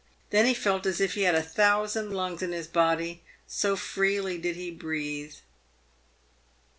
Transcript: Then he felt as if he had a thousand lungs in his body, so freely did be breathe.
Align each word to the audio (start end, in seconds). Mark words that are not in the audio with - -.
Then 0.31 0.47
he 0.47 0.55
felt 0.55 0.87
as 0.87 0.99
if 0.99 1.13
he 1.13 1.21
had 1.25 1.35
a 1.35 1.43
thousand 1.43 2.09
lungs 2.09 2.41
in 2.41 2.53
his 2.53 2.65
body, 2.65 3.21
so 3.45 3.75
freely 3.75 4.39
did 4.39 4.55
be 4.55 4.71
breathe. 4.71 5.35